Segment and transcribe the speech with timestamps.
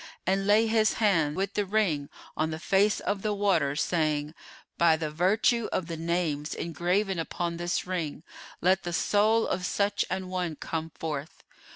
[0.25, 4.33] and lay his hand with the ring on the face of the water, saying,
[4.75, 8.23] 'By the virtue of the names engraven upon this ring,
[8.61, 11.43] let the soul of such an one come forth!